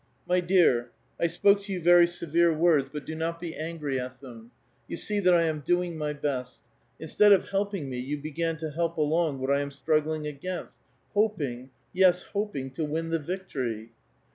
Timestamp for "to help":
8.57-8.97